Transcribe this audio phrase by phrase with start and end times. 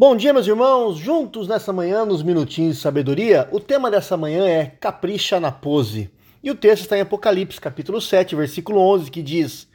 [0.00, 3.48] Bom dia, meus irmãos, juntos nessa manhã nos Minutinhos de Sabedoria.
[3.50, 6.08] O tema dessa manhã é Capricha na Pose.
[6.40, 9.66] E o texto está em Apocalipse, capítulo 7, versículo 11, que diz: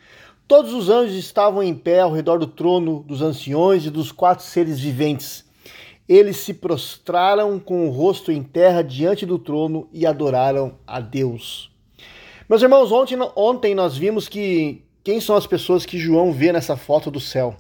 [0.48, 4.46] Todos os anjos estavam em pé ao redor do trono dos anciões e dos quatro
[4.46, 5.44] seres viventes.
[6.08, 11.70] Eles se prostraram com o rosto em terra diante do trono e adoraram a Deus.
[12.48, 16.78] Meus irmãos, ontem, ontem nós vimos que quem são as pessoas que João vê nessa
[16.78, 17.58] foto do céu.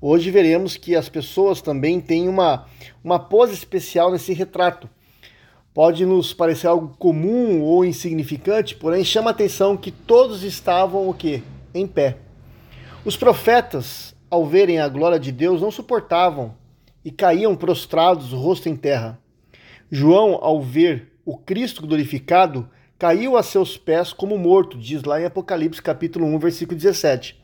[0.00, 2.66] Hoje veremos que as pessoas também têm uma,
[3.02, 4.88] uma pose especial nesse retrato.
[5.72, 11.14] Pode nos parecer algo comum ou insignificante, porém chama a atenção que todos estavam o
[11.14, 11.42] quê?
[11.74, 12.18] Em pé.
[13.04, 16.54] Os profetas, ao verem a glória de Deus, não suportavam
[17.04, 19.18] e caíam prostrados, rosto em terra.
[19.90, 25.24] João, ao ver o Cristo glorificado, caiu a seus pés como morto, diz lá em
[25.24, 27.40] Apocalipse capítulo 1, versículo 17.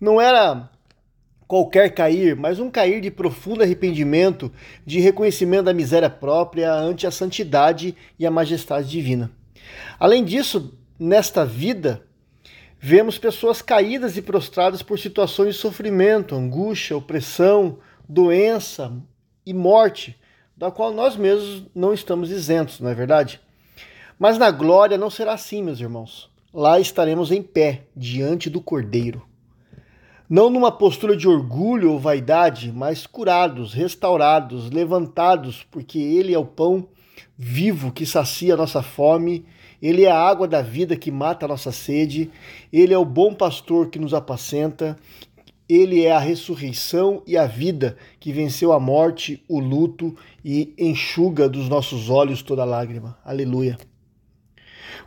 [0.00, 0.68] Não era
[1.54, 4.50] qualquer cair, mas um cair de profundo arrependimento,
[4.84, 9.30] de reconhecimento da miséria própria ante a santidade e a majestade divina.
[9.96, 12.02] Além disso, nesta vida,
[12.80, 18.92] vemos pessoas caídas e prostradas por situações de sofrimento, angústia, opressão, doença
[19.46, 20.18] e morte,
[20.56, 23.40] da qual nós mesmos não estamos isentos, não é verdade?
[24.18, 26.28] Mas na glória não será assim, meus irmãos.
[26.52, 29.22] Lá estaremos em pé diante do Cordeiro
[30.34, 36.44] não numa postura de orgulho ou vaidade, mas curados, restaurados, levantados, porque Ele é o
[36.44, 36.88] pão
[37.38, 39.46] vivo que sacia a nossa fome,
[39.80, 42.32] Ele é a água da vida que mata a nossa sede,
[42.72, 44.96] Ele é o bom pastor que nos apacenta,
[45.68, 51.48] Ele é a ressurreição e a vida que venceu a morte, o luto e enxuga
[51.48, 53.16] dos nossos olhos toda lágrima.
[53.24, 53.78] Aleluia.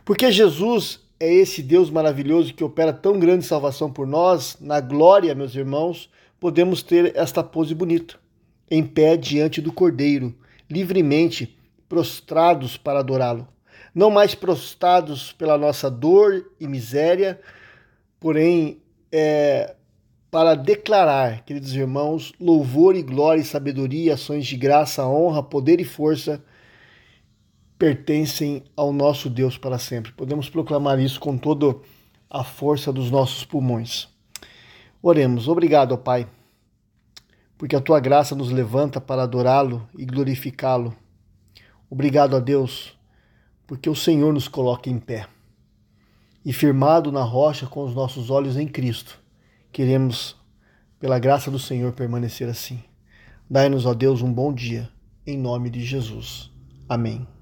[0.06, 5.34] Porque Jesus é esse Deus maravilhoso que opera tão grande salvação por nós, na glória,
[5.34, 8.16] meus irmãos, podemos ter esta pose bonita,
[8.70, 10.34] em pé diante do Cordeiro,
[10.70, 13.48] livremente prostrados para adorá-lo.
[13.94, 17.40] Não mais prostrados pela nossa dor e miséria,
[18.20, 19.74] porém é,
[20.30, 25.84] para declarar, queridos irmãos, louvor e glória e sabedoria, ações de graça, honra, poder e
[25.84, 26.40] força
[27.78, 30.12] pertencem ao nosso Deus para sempre.
[30.12, 31.76] Podemos proclamar isso com toda
[32.28, 34.08] a força dos nossos pulmões.
[35.00, 35.46] Oremos.
[35.46, 36.28] Obrigado, Pai,
[37.56, 40.94] porque a tua graça nos levanta para adorá-lo e glorificá-lo.
[41.88, 42.98] Obrigado a Deus,
[43.66, 45.28] porque o Senhor nos coloca em pé.
[46.44, 49.18] E firmado na rocha com os nossos olhos em Cristo,
[49.70, 50.36] queremos,
[50.98, 52.82] pela graça do Senhor, permanecer assim.
[53.48, 54.90] Dai-nos, ó Deus, um bom dia,
[55.26, 56.50] em nome de Jesus.
[56.88, 57.37] Amém.